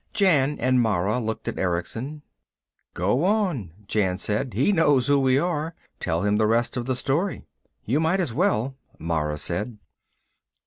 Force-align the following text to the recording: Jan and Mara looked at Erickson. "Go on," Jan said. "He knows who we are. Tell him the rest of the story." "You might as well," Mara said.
Jan 0.13 0.57
and 0.59 0.81
Mara 0.81 1.19
looked 1.19 1.47
at 1.47 1.59
Erickson. 1.59 2.23
"Go 2.95 3.23
on," 3.23 3.71
Jan 3.85 4.17
said. 4.17 4.55
"He 4.55 4.71
knows 4.73 5.05
who 5.05 5.19
we 5.19 5.37
are. 5.37 5.75
Tell 5.99 6.23
him 6.23 6.37
the 6.37 6.47
rest 6.47 6.75
of 6.75 6.87
the 6.87 6.95
story." 6.95 7.45
"You 7.85 7.99
might 7.99 8.19
as 8.19 8.33
well," 8.33 8.75
Mara 8.97 9.37
said. 9.37 9.77